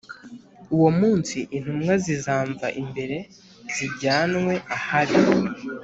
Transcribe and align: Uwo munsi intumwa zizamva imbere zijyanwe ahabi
Uwo 0.75 0.89
munsi 0.99 1.37
intumwa 1.57 1.93
zizamva 2.05 2.67
imbere 2.81 3.17
zijyanwe 3.75 4.53
ahabi 4.75 5.17